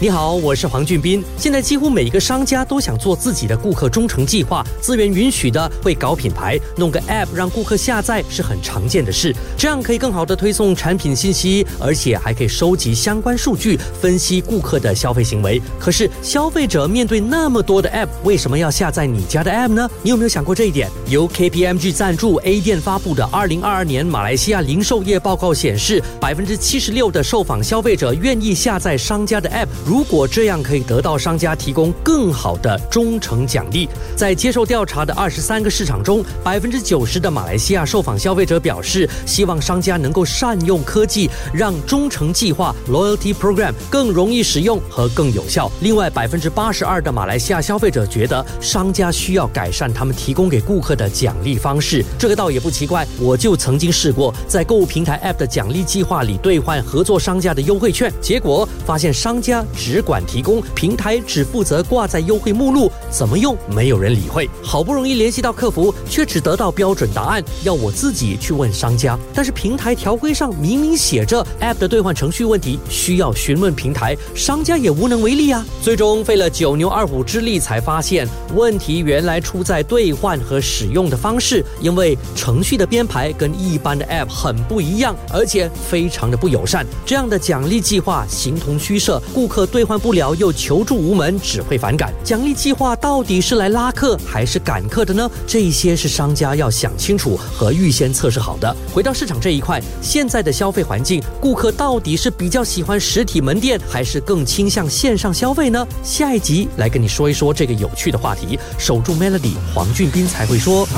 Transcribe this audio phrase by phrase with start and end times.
[0.00, 1.24] 你好，我是黄俊斌。
[1.36, 9.34] 现在几乎每一个商家都想做自己的顾客忠诚计划，资源允许的会搞品牌，弄个 App 让顾客下载是很常见的事。
[9.56, 15.60] 这样可以更好的推送产品信息，而且还可以收集相关数据，分析顾客的消费行为。
[15.80, 19.90] 可是消费者面对那么多的 App，为什么要下载你家的 App 呢？
[20.04, 20.88] 你有没有想过这一点？
[21.08, 29.66] 由 KPMG 赞助 A 店发布的二零二二年马来西亚零售业报告显示，百分之七十六的受访消费者愿意下载商家的 App。
[29.88, 45.72] 如果这样可以得到商家提供更好的忠诚奖励，在接受调查的二十三个市场中，百分之九十的马来西亚受访消费者表示，希望商家能够善用科技，让忠诚计划 （loyalty program） 更容易使用和更有效。
[45.80, 52.04] 另外，百分之八十二的马来西亚消费者觉得商家需要改善他们提供给顾客的奖励方式。
[52.18, 59.64] 这个倒也不奇怪，我就曾经试过在购物平台 App 的奖励计划里兑换合作商家的优惠券，结果发现商家。
[59.78, 64.50] 只管提供平台，只负责挂在优惠目录，怎么用没有人理会。
[64.60, 69.16] 好不容易联系到客服，却只得到标准答案，要我自己去问商家。
[69.32, 75.64] 但是平台条规上明明写着 App 的兑换程序问题需要询问平台，商家也无能为力啊。
[75.80, 86.84] 最终费了九牛二虎之力，才发现问题原来出在兑换和使用的方式，因为程序的编排跟一般的 App 很不一样，而且非常的不友善。
[87.06, 89.67] 这样的奖励计划形同虚设，顾客。
[89.68, 92.12] 兑换不了又求助无门，只会反感。
[92.24, 95.30] 奖励计划到底是来拉客还是赶客的呢？
[95.46, 98.74] 这些是商家要想清楚和预先测试好的。
[98.92, 105.86] 回到市场这一块，现在的消费环境，顾客到底是比较喜欢实体门店，还是更倾向线上消费呢？
[106.02, 108.58] 下一集来跟你说一说这个有趣的话题。
[108.78, 110.88] 守住 Melody，黄俊斌才会说。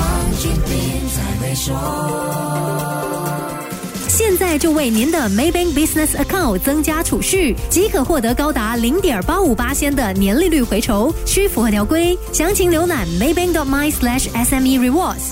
[4.22, 12.19] 现在就为您的 Maybank Business Account 增加储蓄，即可获得高达零点八五八仙的年利率回酬，需符合条规。
[12.31, 15.31] 详情浏览 maybank.my/sme rewards。